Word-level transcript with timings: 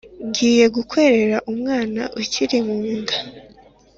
ngiye 0.27 0.65
gukwerera 0.75 1.37
umwana 1.51 2.01
ukiri 2.21 2.57
mu 2.65 2.79
nda 2.99 3.15